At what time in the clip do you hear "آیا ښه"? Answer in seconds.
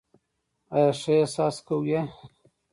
0.75-1.13